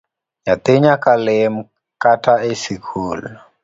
[0.43, 1.55] Nyathi nyaka lem
[2.03, 3.21] kata esikul